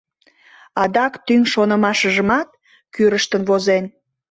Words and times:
Адак 0.81 1.13
тӱҥ 1.25 1.41
шонымашыжымат 1.53 2.47
кӱрыштын 2.93 3.41
возен. 3.49 3.83